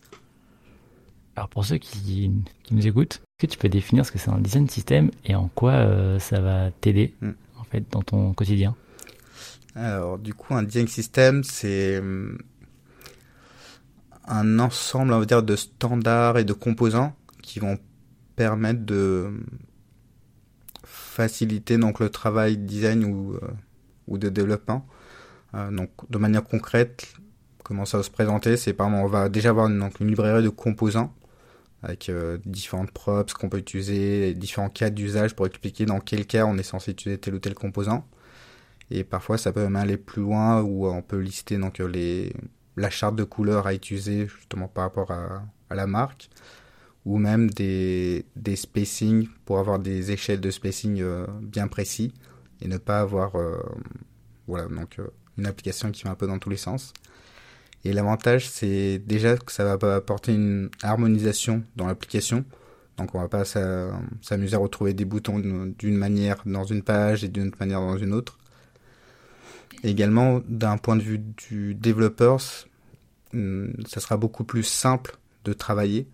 Alors, 1.39 1.47
pour 1.47 1.63
ceux 1.63 1.77
qui, 1.77 2.29
qui 2.63 2.75
nous 2.75 2.85
écoutent, 2.85 3.13
est-ce 3.13 3.47
que 3.47 3.53
tu 3.53 3.57
peux 3.57 3.69
définir 3.69 4.05
ce 4.05 4.11
que 4.11 4.17
c'est 4.17 4.29
un 4.29 4.39
design 4.39 4.67
system 4.67 5.09
et 5.23 5.35
en 5.35 5.47
quoi 5.47 5.71
euh, 5.71 6.19
ça 6.19 6.41
va 6.41 6.69
t'aider 6.69 7.15
hmm. 7.21 7.29
en 7.57 7.63
fait 7.63 7.89
dans 7.91 8.01
ton 8.01 8.33
quotidien? 8.33 8.75
Alors 9.73 10.19
du 10.19 10.33
coup 10.33 10.53
un 10.53 10.63
design 10.63 10.89
system 10.89 11.45
c'est 11.45 12.01
hmm, 12.01 12.39
un 14.27 14.59
ensemble 14.59 15.13
on 15.13 15.19
va 15.19 15.25
dire 15.25 15.41
de 15.41 15.55
standards 15.55 16.39
et 16.39 16.43
de 16.43 16.51
composants 16.51 17.15
qui 17.41 17.59
vont 17.59 17.77
permettre 18.35 18.85
de 18.85 19.31
faciliter 20.83 21.77
donc 21.77 22.01
le 22.01 22.09
travail 22.09 22.57
de 22.57 22.65
design 22.65 23.05
ou, 23.05 23.35
euh, 23.35 23.39
ou 24.09 24.17
de 24.17 24.27
développement. 24.27 24.85
Euh, 25.55 25.71
donc 25.71 25.89
de 26.09 26.17
manière 26.17 26.43
concrète, 26.43 27.13
comment 27.63 27.85
ça 27.85 27.95
va 27.95 28.03
se 28.03 28.11
présenter, 28.11 28.57
c'est 28.57 28.73
par 28.73 28.87
exemple 28.87 29.05
on 29.05 29.07
va 29.07 29.29
déjà 29.29 29.51
avoir 29.51 29.67
une, 29.67 29.79
donc, 29.79 30.01
une 30.01 30.09
librairie 30.09 30.43
de 30.43 30.49
composants 30.49 31.13
avec 31.83 32.09
euh, 32.09 32.37
différentes 32.45 32.91
props 32.91 33.33
qu'on 33.33 33.49
peut 33.49 33.57
utiliser, 33.57 34.33
différents 34.33 34.69
cas 34.69 34.89
d'usage 34.89 35.35
pour 35.35 35.45
expliquer 35.45 35.85
dans 35.85 35.99
quel 35.99 36.25
cas 36.25 36.45
on 36.45 36.57
est 36.57 36.63
censé 36.63 36.91
utiliser 36.91 37.19
tel 37.19 37.35
ou 37.35 37.39
tel 37.39 37.53
composant. 37.53 38.07
Et 38.91 39.03
parfois, 39.03 39.37
ça 39.37 39.51
peut 39.53 39.61
même 39.61 39.75
aller 39.75 39.97
plus 39.97 40.21
loin 40.21 40.61
où 40.61 40.87
on 40.87 41.01
peut 41.01 41.19
lister 41.19 41.57
donc 41.57 41.79
les, 41.79 42.33
la 42.75 42.89
charte 42.89 43.15
de 43.15 43.23
couleurs 43.23 43.67
à 43.67 43.73
utiliser 43.73 44.27
justement 44.27 44.67
par 44.67 44.85
rapport 44.85 45.11
à, 45.11 45.43
la 45.71 45.85
marque, 45.85 46.29
ou 47.05 47.17
même 47.17 47.49
des, 47.51 48.25
des 48.35 48.55
spacings 48.55 49.27
pour 49.45 49.59
avoir 49.59 49.79
des 49.79 50.11
échelles 50.11 50.41
de 50.41 50.49
spacing 50.49 50.99
euh, 51.01 51.27
bien 51.41 51.67
précis 51.67 52.11
et 52.61 52.67
ne 52.67 52.77
pas 52.77 52.99
avoir 52.99 53.35
euh, 53.35 53.59
voilà 54.47 54.67
donc 54.67 54.97
une 55.37 55.45
application 55.45 55.91
qui 55.91 56.03
va 56.03 56.11
un 56.11 56.15
peu 56.15 56.27
dans 56.27 56.39
tous 56.39 56.49
les 56.49 56.57
sens. 56.57 56.93
Et 57.85 57.93
l'avantage, 57.93 58.49
c'est 58.49 58.99
déjà 58.99 59.37
que 59.37 59.51
ça 59.51 59.75
va 59.77 59.95
apporter 59.95 60.33
une 60.33 60.69
harmonisation 60.83 61.63
dans 61.75 61.87
l'application. 61.87 62.43
Donc 62.97 63.15
on 63.15 63.21
va 63.21 63.29
pas 63.29 63.45
s'amuser 63.45 64.55
à 64.55 64.59
retrouver 64.59 64.93
des 64.93 65.05
boutons 65.05 65.39
d'une 65.39 65.97
manière 65.97 66.41
dans 66.45 66.65
une 66.65 66.83
page 66.83 67.23
et 67.23 67.29
d'une 67.29 67.47
autre 67.47 67.57
manière 67.59 67.79
dans 67.79 67.97
une 67.97 68.13
autre. 68.13 68.37
également, 69.83 70.41
d'un 70.49 70.77
point 70.77 70.97
de 70.97 71.01
vue 71.01 71.19
du 71.19 71.73
développeur, 71.73 72.39
hmm, 73.31 73.67
ça 73.87 74.01
sera 74.01 74.17
beaucoup 74.17 74.43
plus 74.43 74.63
simple 74.63 75.17
de 75.45 75.53
travailler. 75.53 76.07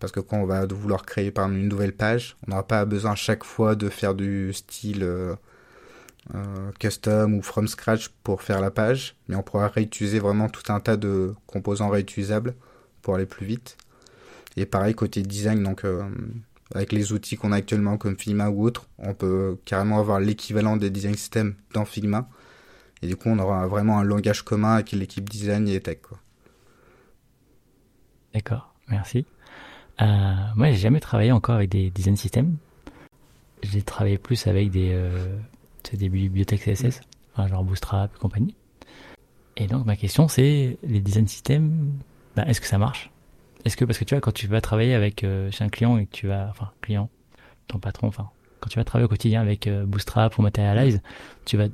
Parce 0.00 0.12
que 0.12 0.20
quand 0.20 0.36
on 0.36 0.46
va 0.46 0.66
vouloir 0.66 1.06
créer 1.06 1.30
par 1.30 1.46
exemple 1.46 1.60
une 1.60 1.68
nouvelle 1.68 1.94
page, 1.94 2.36
on 2.46 2.50
n'aura 2.50 2.66
pas 2.66 2.84
besoin 2.84 3.12
à 3.12 3.16
chaque 3.16 3.44
fois 3.44 3.74
de 3.74 3.88
faire 3.88 4.14
du 4.14 4.52
style 4.52 5.02
euh, 5.02 5.34
euh, 6.34 6.70
custom 6.78 7.34
ou 7.34 7.42
from 7.42 7.68
scratch 7.68 8.08
pour 8.22 8.42
faire 8.42 8.60
la 8.60 8.70
page, 8.70 9.16
mais 9.28 9.36
on 9.36 9.42
pourra 9.42 9.68
réutiliser 9.68 10.18
vraiment 10.18 10.48
tout 10.48 10.72
un 10.72 10.80
tas 10.80 10.96
de 10.96 11.34
composants 11.46 11.88
réutilisables 11.88 12.54
pour 13.02 13.14
aller 13.14 13.26
plus 13.26 13.46
vite. 13.46 13.76
Et 14.56 14.66
pareil 14.66 14.94
côté 14.94 15.22
design, 15.22 15.62
donc 15.62 15.84
avec 16.74 16.92
les 16.92 17.12
outils 17.12 17.36
qu'on 17.36 17.52
a 17.52 17.56
actuellement 17.56 17.96
comme 17.96 18.18
Figma 18.18 18.50
ou 18.50 18.64
autre, 18.64 18.86
on 18.98 19.14
peut 19.14 19.58
carrément 19.64 19.98
avoir 19.98 20.20
l'équivalent 20.20 20.76
des 20.76 20.90
design 20.90 21.14
systems 21.14 21.54
dans 21.72 21.84
Figma. 21.84 22.28
Et 23.02 23.06
du 23.06 23.16
coup, 23.16 23.28
on 23.28 23.38
aura 23.38 23.66
vraiment 23.66 23.98
un 23.98 24.04
langage 24.04 24.42
commun 24.42 24.74
avec 24.74 24.92
l'équipe 24.92 25.28
design 25.28 25.68
et 25.68 25.80
tech. 25.80 25.98
D'accord, 28.34 28.74
merci. 28.88 29.24
Euh, 30.02 30.04
moi, 30.56 30.70
j'ai 30.70 30.76
jamais 30.76 31.00
travaillé 31.00 31.32
encore 31.32 31.54
avec 31.54 31.70
des 31.70 31.90
design 31.90 32.16
systems. 32.16 32.56
J'ai 33.62 33.82
travaillé 33.82 34.18
plus 34.18 34.46
avec 34.46 34.70
des, 34.70 34.90
euh, 34.92 35.38
des 35.94 36.08
bibliothèques 36.08 36.62
CSS, 36.62 37.00
enfin, 37.32 37.48
genre 37.48 37.64
Bootstrap 37.64 38.14
et 38.14 38.18
compagnie. 38.18 38.54
Et 39.56 39.66
donc, 39.66 39.86
ma 39.86 39.96
question, 39.96 40.28
c'est 40.28 40.78
les 40.82 41.00
design 41.00 41.26
systems, 41.26 41.92
bah, 42.36 42.44
est-ce 42.46 42.60
que 42.60 42.66
ça 42.66 42.78
marche? 42.78 43.10
Est-ce 43.64 43.76
que, 43.76 43.84
parce 43.84 43.98
que 43.98 44.04
tu 44.04 44.14
vois, 44.14 44.20
quand 44.20 44.32
tu 44.32 44.46
vas 44.46 44.60
travailler 44.60 44.94
avec 44.94 45.24
euh, 45.24 45.50
chez 45.50 45.64
un 45.64 45.68
client 45.68 45.98
et 45.98 46.06
que 46.06 46.12
tu 46.12 46.28
vas, 46.28 46.46
enfin, 46.50 46.70
client, 46.80 47.10
ton 47.66 47.78
patron, 47.78 48.06
enfin, 48.06 48.30
quand 48.60 48.68
tu 48.68 48.78
vas 48.78 48.84
travailler 48.84 49.06
au 49.06 49.08
quotidien 49.08 49.40
avec 49.40 49.66
euh, 49.66 49.84
Bootstrap 49.84 50.38
ou 50.38 50.42
Materialize, 50.42 51.02
tu 51.44 51.56
vas 51.56 51.66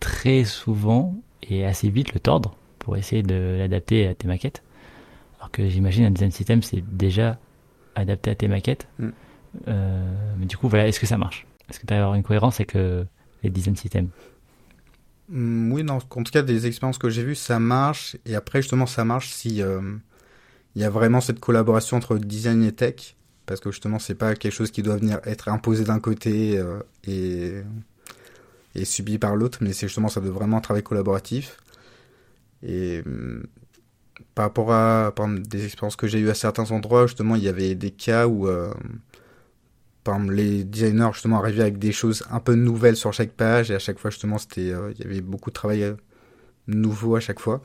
très 0.00 0.44
souvent 0.44 1.14
et 1.42 1.64
assez 1.64 1.90
vite 1.90 2.14
le 2.14 2.20
tordre 2.20 2.56
pour 2.78 2.96
essayer 2.96 3.22
de 3.22 3.56
l'adapter 3.58 4.06
à 4.06 4.14
tes 4.14 4.26
maquettes. 4.26 4.62
Alors 5.38 5.50
que 5.50 5.68
j'imagine 5.68 6.04
un 6.06 6.10
design 6.10 6.30
system, 6.30 6.62
c'est 6.62 6.82
déjà 6.96 7.38
adapté 7.94 8.30
à 8.30 8.34
tes 8.34 8.48
maquettes. 8.48 8.88
Mm. 8.98 9.08
Euh, 9.68 10.34
mais 10.38 10.46
du 10.46 10.56
coup, 10.56 10.68
voilà, 10.68 10.88
est-ce 10.88 11.00
que 11.00 11.06
ça 11.06 11.18
marche? 11.18 11.46
Est-ce 11.68 11.80
que 11.80 11.86
tu 11.86 11.94
as 11.94 11.98
avoir 11.98 12.14
une 12.14 12.22
cohérence 12.22 12.56
avec 12.56 12.76
euh, 12.76 13.04
les 13.42 13.50
design 13.50 13.76
systems 13.76 14.08
mm, 15.28 15.72
Oui, 15.72 15.82
non, 15.84 15.94
en 15.94 16.22
tout 16.22 16.32
cas, 16.32 16.42
des 16.42 16.66
expériences 16.66 16.98
que 16.98 17.10
j'ai 17.10 17.24
vues, 17.24 17.34
ça 17.34 17.58
marche. 17.58 18.16
Et 18.26 18.34
après, 18.34 18.62
justement, 18.62 18.86
ça 18.86 19.04
marche 19.04 19.30
si 19.30 19.62
euh, 19.62 19.80
il 20.74 20.82
y 20.82 20.84
a 20.84 20.90
vraiment 20.90 21.20
cette 21.20 21.40
collaboration 21.40 21.96
entre 21.96 22.18
design 22.18 22.62
et 22.64 22.72
tech. 22.72 23.16
Parce 23.46 23.60
que 23.60 23.70
justement, 23.70 23.98
c'est 23.98 24.14
pas 24.14 24.34
quelque 24.34 24.52
chose 24.52 24.70
qui 24.70 24.82
doit 24.82 24.96
venir 24.96 25.20
être 25.24 25.48
imposé 25.48 25.84
d'un 25.84 26.00
côté 26.00 26.62
et, 27.04 27.62
et 28.74 28.84
subi 28.84 29.18
par 29.18 29.36
l'autre, 29.36 29.58
mais 29.62 29.72
c'est 29.72 29.88
justement, 29.88 30.08
ça 30.08 30.20
doit 30.20 30.32
vraiment 30.32 30.58
un 30.58 30.60
travail 30.60 30.82
collaboratif. 30.82 31.56
Et 32.62 33.02
mm, 33.02 33.42
par 34.34 34.46
rapport 34.46 34.72
à 34.72 35.12
des 35.38 35.64
expériences 35.64 35.96
que 35.96 36.06
j'ai 36.06 36.18
eues 36.20 36.30
à 36.30 36.34
certains 36.34 36.70
endroits, 36.70 37.06
justement, 37.06 37.36
il 37.36 37.42
y 37.42 37.48
avait 37.48 37.74
des 37.74 37.90
cas 37.90 38.26
où 38.26 38.48
euh, 38.48 38.72
par 40.04 40.18
les 40.18 40.64
designers 40.64 41.10
justement 41.12 41.38
arrivaient 41.38 41.62
avec 41.62 41.78
des 41.78 41.92
choses 41.92 42.24
un 42.30 42.40
peu 42.40 42.54
nouvelles 42.54 42.96
sur 42.96 43.12
chaque 43.12 43.32
page 43.32 43.70
et 43.70 43.74
à 43.74 43.78
chaque 43.78 43.98
fois 43.98 44.10
justement 44.10 44.38
c'était 44.38 44.72
euh, 44.72 44.92
il 44.92 45.04
y 45.04 45.06
avait 45.06 45.20
beaucoup 45.20 45.50
de 45.50 45.54
travail 45.54 45.82
euh, 45.82 45.94
nouveau 46.66 47.16
à 47.16 47.20
chaque 47.20 47.40
fois. 47.40 47.62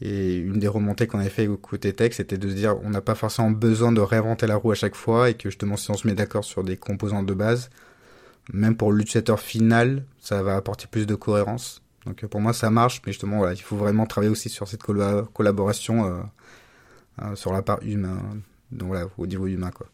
Et 0.00 0.36
une 0.36 0.58
des 0.58 0.68
remontées 0.68 1.06
qu'on 1.06 1.20
avait 1.20 1.30
fait 1.30 1.46
au 1.46 1.56
côté 1.56 1.92
tech, 1.92 2.14
c'était 2.14 2.36
de 2.36 2.48
se 2.48 2.54
dire 2.54 2.76
on 2.82 2.90
n'a 2.90 3.00
pas 3.00 3.14
forcément 3.14 3.50
besoin 3.50 3.92
de 3.92 4.00
réinventer 4.00 4.46
la 4.46 4.56
roue 4.56 4.72
à 4.72 4.74
chaque 4.74 4.96
fois 4.96 5.30
et 5.30 5.34
que 5.34 5.48
justement 5.48 5.76
si 5.76 5.90
on 5.90 5.94
se 5.94 6.06
met 6.06 6.14
d'accord 6.14 6.44
sur 6.44 6.64
des 6.64 6.76
composants 6.76 7.22
de 7.22 7.34
base, 7.34 7.70
même 8.52 8.76
pour 8.76 8.92
l'utilisateur 8.92 9.40
final, 9.40 10.04
ça 10.20 10.42
va 10.42 10.56
apporter 10.56 10.86
plus 10.90 11.06
de 11.06 11.14
cohérence. 11.14 11.82
Donc 12.06 12.26
pour 12.26 12.40
moi 12.40 12.52
ça 12.52 12.70
marche, 12.70 13.02
mais 13.06 13.12
justement 13.12 13.38
voilà, 13.38 13.54
il 13.54 13.62
faut 13.62 13.76
vraiment 13.76 14.06
travailler 14.06 14.30
aussi 14.30 14.48
sur 14.48 14.68
cette 14.68 14.82
collaboration 14.82 16.06
euh, 16.06 16.22
euh, 17.22 17.36
sur 17.36 17.52
la 17.52 17.62
part 17.62 17.78
humaine, 17.82 18.42
donc 18.72 18.88
voilà, 18.88 19.06
au 19.16 19.26
niveau 19.26 19.46
humain 19.46 19.70
quoi. 19.70 19.86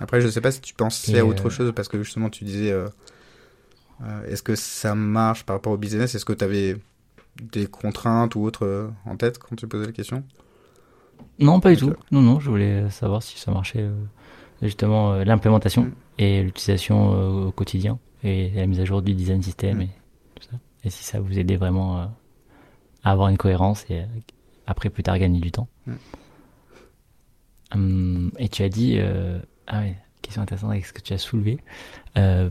Après 0.00 0.20
je 0.20 0.28
sais 0.28 0.40
pas 0.40 0.50
si 0.50 0.60
tu 0.60 0.74
pensais 0.74 1.18
à 1.18 1.24
autre 1.24 1.50
chose 1.50 1.72
parce 1.74 1.88
que 1.88 2.02
justement 2.02 2.30
tu 2.30 2.44
disais 2.44 2.74
est-ce 4.26 4.42
que 4.42 4.54
ça 4.54 4.94
marche 4.94 5.44
par 5.44 5.56
rapport 5.56 5.72
au 5.72 5.76
business? 5.76 6.14
Est-ce 6.14 6.24
que 6.24 6.32
tu 6.32 6.44
avais 6.44 6.76
des 7.52 7.66
contraintes 7.66 8.34
ou 8.34 8.42
autres 8.42 8.90
en 9.06 9.16
tête 9.16 9.38
quand 9.38 9.56
tu 9.56 9.66
posais 9.66 9.86
la 9.86 9.92
question? 9.92 10.24
Non, 11.38 11.60
pas 11.60 11.70
du 11.70 11.76
tout. 11.76 11.92
Non, 12.10 12.22
non, 12.22 12.40
je 12.40 12.50
voulais 12.50 12.88
savoir 12.90 13.22
si 13.22 13.38
ça 13.38 13.50
marchait 13.50 13.88
justement 14.62 15.16
l'implémentation 15.16 15.84
mm. 15.84 15.92
et 16.18 16.42
l'utilisation 16.42 17.46
au 17.46 17.52
quotidien 17.52 17.98
et 18.22 18.50
la 18.50 18.66
mise 18.66 18.80
à 18.80 18.84
jour 18.84 19.02
du 19.02 19.14
design 19.14 19.42
system 19.42 19.78
mm. 19.78 19.82
et 19.82 19.90
et 20.84 20.90
si 20.90 21.04
ça 21.04 21.20
vous 21.20 21.38
aidait 21.38 21.56
vraiment 21.56 21.98
euh, 21.98 22.04
à 23.04 23.12
avoir 23.12 23.28
une 23.28 23.36
cohérence 23.36 23.84
et 23.90 24.00
euh, 24.00 24.06
après 24.66 24.90
plus 24.90 25.02
tard 25.02 25.18
gagner 25.18 25.40
du 25.40 25.50
temps. 25.50 25.68
Mm. 25.86 25.92
Hum, 27.72 28.30
et 28.38 28.48
tu 28.48 28.62
as 28.62 28.68
dit, 28.68 28.96
euh, 28.98 29.38
ah 29.70 29.80
ouais, 29.80 29.96
question 30.20 30.42
intéressante 30.42 30.70
avec 30.70 30.84
ce 30.84 30.92
que 30.92 31.00
tu 31.00 31.12
as 31.12 31.18
soulevé. 31.18 31.58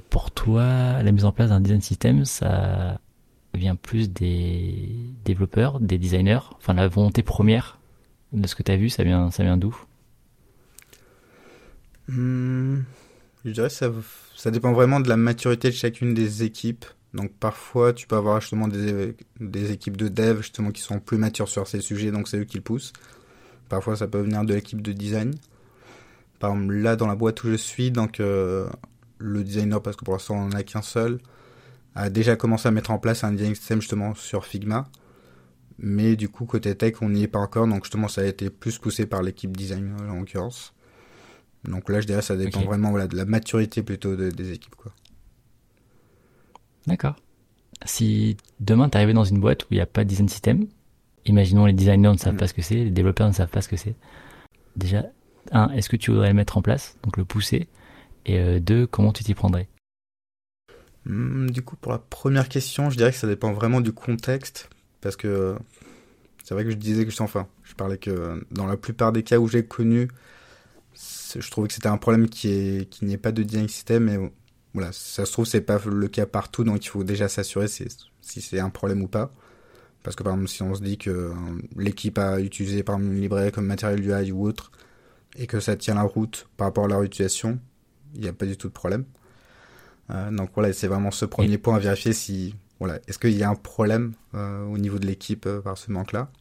pour 0.09 0.31
toi, 0.31 1.03
la 1.03 1.11
mise 1.11 1.25
en 1.25 1.31
place 1.31 1.49
d'un 1.49 1.59
design 1.59 1.81
system, 1.81 2.25
ça 2.25 2.99
vient 3.53 3.75
plus 3.75 4.09
des 4.09 4.89
développeurs, 5.25 5.79
des 5.79 5.97
designers? 5.97 6.39
Enfin, 6.57 6.73
la 6.73 6.87
volonté 6.87 7.23
première 7.23 7.79
de 8.31 8.47
ce 8.47 8.55
que 8.55 8.63
tu 8.63 8.71
as 8.71 8.77
vu, 8.77 8.89
ça 8.89 9.03
vient, 9.03 9.31
ça 9.31 9.43
vient 9.43 9.57
d'où? 9.57 9.75
Hum, 12.09 12.83
Je 13.45 13.51
dirais 13.51 13.67
que 13.67 13.73
ça, 13.73 13.91
ça 14.35 14.51
dépend 14.51 14.71
vraiment 14.71 14.99
de 14.99 15.09
la 15.09 15.17
maturité 15.17 15.69
de 15.69 15.75
chacune 15.75 16.13
des 16.13 16.43
équipes. 16.43 16.85
Donc 17.13 17.31
parfois, 17.33 17.93
tu 17.93 18.07
peux 18.07 18.15
avoir 18.15 18.39
justement 18.39 18.67
des, 18.67 19.15
des, 19.39 19.71
équipes 19.71 19.97
de 19.97 20.09
dev 20.09 20.41
justement 20.41 20.71
qui 20.71 20.81
sont 20.81 20.99
plus 20.99 21.17
matures 21.17 21.49
sur 21.49 21.67
ces 21.67 21.81
sujets, 21.81 22.11
donc 22.11 22.27
c'est 22.27 22.37
eux 22.37 22.45
qui 22.45 22.57
le 22.57 22.63
poussent. 22.63 22.93
Parfois, 23.67 23.95
ça 23.95 24.07
peut 24.07 24.21
venir 24.21 24.43
de 24.43 24.53
l'équipe 24.53 24.81
de 24.81 24.91
design. 24.91 25.33
Par 26.39 26.51
exemple, 26.51 26.73
là, 26.73 26.95
dans 26.95 27.07
la 27.07 27.15
boîte 27.15 27.43
où 27.43 27.49
je 27.49 27.55
suis, 27.55 27.91
donc 27.91 28.19
euh, 28.19 28.69
le 29.17 29.43
designer, 29.43 29.81
parce 29.81 29.95
que 29.95 30.05
pour 30.05 30.13
l'instant 30.13 30.35
on 30.35 30.45
n'en 30.45 30.51
a 30.51 30.63
qu'un 30.63 30.81
seul, 30.81 31.19
a 31.95 32.09
déjà 32.09 32.35
commencé 32.35 32.67
à 32.67 32.71
mettre 32.71 32.91
en 32.91 32.99
place 32.99 33.23
un 33.23 33.33
design 33.33 33.55
system 33.55 33.81
justement 33.81 34.15
sur 34.15 34.45
Figma. 34.45 34.87
Mais 35.81 36.15
du 36.15 36.27
coup, 36.27 36.45
côté 36.45 36.75
tech, 36.75 36.95
on 37.01 37.09
n'y 37.09 37.23
est 37.23 37.27
pas 37.27 37.39
encore, 37.39 37.67
donc 37.67 37.83
justement, 37.85 38.09
ça 38.09 38.21
a 38.21 38.25
été 38.25 38.49
plus 38.49 38.77
poussé 38.77 39.05
par 39.05 39.21
l'équipe 39.21 39.55
design 39.55 39.95
en 40.09 40.19
l'occurrence. 40.19 40.73
Donc 41.63 41.89
là, 41.89 42.01
je 42.01 42.07
dirais, 42.07 42.21
ça 42.21 42.35
dépend 42.35 42.61
vraiment 42.61 42.89
voilà, 42.89 43.07
de 43.07 43.15
la 43.15 43.25
maturité 43.25 43.83
plutôt 43.83 44.15
des 44.15 44.51
équipes. 44.51 44.75
Quoi. 44.75 44.91
D'accord. 46.87 47.15
Si 47.85 48.35
demain 48.59 48.89
tu 48.89 48.97
arrivé 48.97 49.13
dans 49.13 49.23
une 49.23 49.39
boîte 49.39 49.63
où 49.63 49.67
il 49.71 49.75
n'y 49.75 49.81
a 49.81 49.85
pas 49.85 50.03
de 50.03 50.09
design 50.09 50.27
system, 50.27 50.67
imaginons 51.25 51.65
les 51.65 51.73
designers 51.73 52.11
ne 52.11 52.17
savent 52.17 52.33
mm. 52.33 52.37
pas 52.37 52.47
ce 52.47 52.53
que 52.53 52.61
c'est, 52.61 52.75
les 52.75 52.91
développeurs 52.91 53.27
ne 53.27 53.33
savent 53.33 53.49
pas 53.49 53.61
ce 53.61 53.69
que 53.69 53.77
c'est. 53.77 53.95
Déjà, 54.75 55.05
un, 55.51 55.69
est-ce 55.71 55.89
que 55.89 55.95
tu 55.95 56.11
voudrais 56.11 56.29
le 56.29 56.33
mettre 56.33 56.57
en 56.57 56.61
place, 56.61 56.97
donc 57.03 57.17
le 57.17 57.25
pousser? 57.25 57.67
Et 58.25 58.39
euh, 58.39 58.59
deux, 58.59 58.87
comment 58.87 59.13
tu 59.13 59.23
t'y 59.23 59.33
prendrais? 59.33 59.67
Hmm, 61.05 61.49
Du 61.49 61.61
coup, 61.61 61.75
pour 61.75 61.91
la 61.91 61.99
première 61.99 62.49
question, 62.49 62.89
je 62.89 62.97
dirais 62.97 63.11
que 63.11 63.17
ça 63.17 63.27
dépend 63.27 63.53
vraiment 63.53 63.81
du 63.81 63.91
contexte, 63.91 64.69
parce 65.01 65.15
que 65.15 65.55
c'est 66.43 66.53
vrai 66.53 66.63
que 66.63 66.71
je 66.71 66.75
disais 66.75 67.05
que 67.05 67.11
je 67.11 67.23
enfin, 67.23 67.47
je 67.63 67.73
parlais 67.75 67.97
que 67.97 68.45
dans 68.51 68.65
la 68.65 68.77
plupart 68.77 69.11
des 69.11 69.23
cas 69.23 69.37
où 69.37 69.47
j'ai 69.47 69.65
connu, 69.65 70.09
je 70.95 71.49
trouvais 71.51 71.67
que 71.67 71.73
c'était 71.73 71.87
un 71.87 71.97
problème 71.97 72.27
qui 72.29 72.49
est 72.49 73.01
n'y 73.01 73.13
ait 73.13 73.17
pas 73.17 73.31
de 73.31 73.43
design 73.43 73.67
system, 73.69 74.03
mais 74.05 74.31
voilà, 74.73 74.91
ça 74.91 75.25
se 75.25 75.31
trouve, 75.31 75.45
c'est 75.45 75.61
pas 75.61 75.79
le 75.85 76.07
cas 76.07 76.25
partout, 76.25 76.63
donc 76.63 76.83
il 76.85 76.89
faut 76.89 77.03
déjà 77.03 77.27
s'assurer 77.29 77.67
si 77.67 77.87
c'est 78.41 78.59
un 78.59 78.69
problème 78.69 79.01
ou 79.01 79.07
pas. 79.07 79.31
Parce 80.03 80.15
que 80.15 80.23
par 80.23 80.33
exemple, 80.33 80.49
si 80.49 80.63
on 80.63 80.75
se 80.75 80.81
dit 80.81 80.97
que 80.97 81.09
euh, 81.09 81.33
l'équipe 81.75 82.17
a 82.17 82.39
utilisé 82.39 82.83
par 82.83 82.99
une 82.99 83.19
librairie 83.19 83.51
comme 83.51 83.65
matériel 83.65 84.01
UI 84.07 84.31
ou 84.31 84.45
autre, 84.45 84.71
et 85.37 85.47
que 85.47 85.59
ça 85.59 85.75
tient 85.75 85.95
la 85.95 86.03
route 86.03 86.47
par 86.57 86.67
rapport 86.67 86.85
à 86.85 86.87
leur 86.87 87.03
utilisation, 87.03 87.59
il 88.15 88.21
n'y 88.21 88.27
a 88.27 88.33
pas 88.33 88.45
du 88.45 88.57
tout 88.57 88.67
de 88.67 88.73
problème. 88.73 89.05
Euh, 90.09 90.31
donc 90.31 90.49
voilà, 90.55 90.73
c'est 90.73 90.87
vraiment 90.87 91.11
ce 91.11 91.25
premier 91.25 91.57
point 91.57 91.75
à 91.75 91.79
vérifier 91.79 92.13
si, 92.13 92.55
voilà, 92.79 92.99
est-ce 93.07 93.19
qu'il 93.19 93.35
y 93.37 93.43
a 93.43 93.49
un 93.49 93.55
problème 93.55 94.13
euh, 94.33 94.65
au 94.65 94.77
niveau 94.77 94.99
de 94.99 95.05
l'équipe 95.05 95.47
par 95.63 95.77
ce 95.77 95.91
manque-là. 95.91 96.31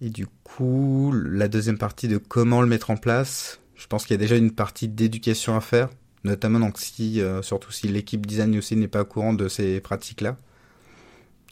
Et 0.00 0.10
du 0.10 0.26
coup, 0.44 1.12
la 1.12 1.48
deuxième 1.48 1.78
partie 1.78 2.08
de 2.08 2.16
comment 2.16 2.62
le 2.62 2.66
mettre 2.66 2.90
en 2.90 2.96
place, 2.96 3.60
je 3.76 3.86
pense 3.86 4.06
qu'il 4.06 4.14
y 4.14 4.18
a 4.18 4.22
déjà 4.22 4.36
une 4.36 4.50
partie 4.50 4.88
d'éducation 4.88 5.56
à 5.56 5.60
faire 5.60 5.90
notamment 6.24 6.60
donc 6.60 6.78
si, 6.78 7.20
euh, 7.20 7.42
surtout 7.42 7.72
si 7.72 7.88
l'équipe 7.88 8.26
design 8.26 8.56
aussi 8.56 8.76
n'est 8.76 8.88
pas 8.88 9.02
au 9.02 9.04
courant 9.04 9.32
de 9.32 9.48
ces 9.48 9.80
pratiques-là. 9.80 10.36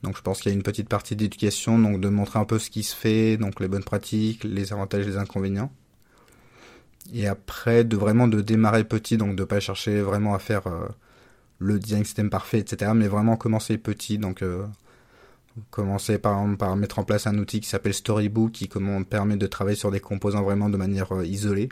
Donc 0.03 0.17
je 0.17 0.23
pense 0.23 0.41
qu'il 0.41 0.51
y 0.51 0.55
a 0.55 0.57
une 0.57 0.63
petite 0.63 0.89
partie 0.89 1.17
d'éducation, 1.17 1.79
donc 1.79 2.01
de 2.01 2.09
montrer 2.09 2.39
un 2.39 2.45
peu 2.45 2.59
ce 2.59 2.71
qui 2.71 2.83
se 2.83 2.95
fait, 2.95 3.37
donc 3.37 3.61
les 3.61 3.69
bonnes 3.69 3.85
pratiques, 3.85 4.45
les 4.45 4.73
avantages, 4.73 5.07
les 5.07 5.17
inconvénients. 5.17 5.73
Et 7.13 7.27
après 7.27 7.85
de 7.85 7.97
vraiment 7.97 8.29
de 8.29 8.41
démarrer 8.41 8.85
petit, 8.85 9.17
donc 9.17 9.35
de 9.35 9.45
pas 9.45 9.61
chercher 9.61 10.01
vraiment 10.01 10.35
à 10.35 10.39
faire 10.39 10.67
euh, 10.67 10.87
le 11.59 11.79
design 11.79 12.05
système 12.05 12.31
parfait, 12.31 12.59
etc. 12.61 12.93
Mais 12.95 13.09
vraiment 13.09 13.37
commencer 13.37 13.79
petit, 13.79 14.19
donc 14.19 14.43
euh, 14.43 14.67
commencer 15.71 16.19
par, 16.19 16.45
par 16.57 16.77
mettre 16.77 16.99
en 16.99 17.05
place 17.05 17.27
un 17.27 17.37
outil 17.39 17.61
qui 17.61 17.69
s'appelle 17.69 17.95
Storybook, 17.95 18.53
qui 18.53 18.69
comment, 18.69 19.03
permet 19.03 19.37
de 19.37 19.47
travailler 19.47 19.77
sur 19.77 19.91
des 19.91 20.01
composants 20.01 20.43
vraiment 20.43 20.69
de 20.69 20.77
manière 20.77 21.09
isolée. 21.25 21.69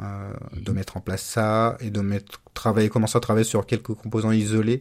Euh, 0.00 0.32
de 0.52 0.70
mettre 0.70 0.96
en 0.96 1.00
place 1.00 1.22
ça 1.22 1.76
et 1.80 1.90
de 1.90 2.00
mettre, 2.00 2.40
travailler, 2.54 2.88
commencer 2.88 3.16
à 3.16 3.20
travailler 3.20 3.44
sur 3.44 3.66
quelques 3.66 3.94
composants 3.94 4.30
isolés 4.30 4.80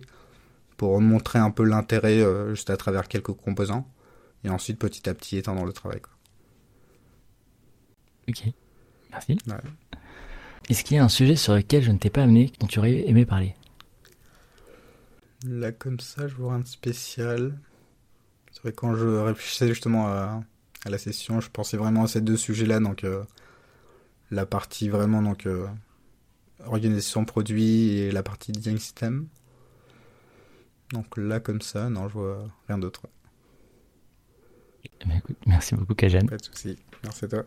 pour 0.78 1.02
montrer 1.02 1.40
un 1.40 1.52
peu 1.52 1.64
l'intérêt 1.64 2.22
euh, 2.22 2.54
juste 2.54 2.70
à 2.70 2.78
travers 2.78 3.08
quelques 3.08 3.34
composants 3.34 3.88
et 4.44 4.50
ensuite 4.50 4.80
petit 4.80 5.10
à 5.10 5.14
petit 5.14 5.38
étendre 5.38 5.66
le 5.66 5.74
travail. 5.74 6.00
Quoi. 6.00 6.14
Ok, 8.30 8.44
merci. 9.12 9.38
Est-ce 10.70 10.84
qu'il 10.84 10.98
y 10.98 11.00
a 11.00 11.04
un 11.04 11.10
sujet 11.10 11.36
sur 11.36 11.56
lequel 11.56 11.84
je 11.84 11.92
ne 11.92 11.98
t'ai 11.98 12.10
pas 12.10 12.24
amené, 12.24 12.52
dont 12.60 12.68
tu 12.68 12.80
aurais 12.80 13.08
aimé 13.08 13.26
parler? 13.26 13.56
Là, 15.46 15.72
comme 15.72 16.00
ça, 16.00 16.28
je 16.28 16.36
vois 16.36 16.54
un 16.54 16.66
spécial. 16.66 17.58
C'est 18.52 18.62
vrai, 18.62 18.74
quand 18.74 18.96
je 18.96 19.08
réfléchissais 19.08 19.68
justement 19.68 20.08
à, 20.08 20.42
à 20.86 20.90
la 20.90 20.98
session. 20.98 21.40
Je 21.42 21.50
pensais 21.50 21.78
vraiment 21.78 22.04
à 22.04 22.08
ces 22.08 22.22
deux 22.22 22.38
sujets-là, 22.38 22.80
donc 22.80 23.06
la 24.32 24.46
partie 24.46 24.90
vraiment 24.90 25.22
donc 25.22 25.48
organisation 26.66 27.26
produit 27.26 27.98
et 27.98 28.12
la 28.12 28.24
partie 28.24 28.52
design 28.52 28.78
system. 28.78 29.28
Donc 30.92 31.18
là, 31.18 31.40
comme 31.40 31.62
ça, 31.62 31.90
non, 31.90 32.08
je 32.08 32.14
vois 32.14 32.50
rien 32.68 32.78
d'autre. 32.78 33.08
Eh 34.84 35.06
ben, 35.06 35.22
merci 35.46 35.76
beaucoup, 35.76 35.96
Kajan. 35.96 36.26
Pas 36.26 36.38
de 36.38 36.44
souci. 36.44 36.78
Merci 37.04 37.26
à 37.26 37.28
toi. 37.28 37.44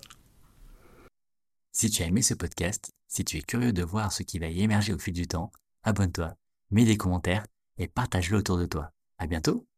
Si 1.72 1.88
tu 1.88 2.02
as 2.02 2.06
aimé 2.06 2.20
ce 2.22 2.34
podcast, 2.34 2.90
si 3.08 3.24
tu 3.24 3.38
es 3.38 3.42
curieux 3.42 3.72
de 3.72 3.82
voir 3.82 4.12
ce 4.12 4.22
qui 4.22 4.38
va 4.38 4.48
y 4.48 4.62
émerger 4.62 4.92
au 4.92 4.98
fil 4.98 5.14
du 5.14 5.26
temps, 5.26 5.50
abonne-toi, 5.82 6.34
mets 6.70 6.84
des 6.84 6.96
commentaires 6.96 7.46
et 7.78 7.88
partage-le 7.88 8.38
autour 8.38 8.58
de 8.58 8.66
toi. 8.66 8.92
À 9.18 9.26
bientôt! 9.26 9.69